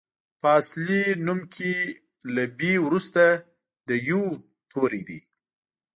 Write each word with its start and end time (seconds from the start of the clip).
په 0.41 0.47
اصلي 0.59 1.03
نوم 1.25 1.39
کې 1.53 1.73
له 2.35 2.43
بي 2.57 2.73
وروسته 2.85 3.23
د 3.87 3.89
يوو 4.09 4.29
توری 4.71 5.01
دی. 5.09 5.19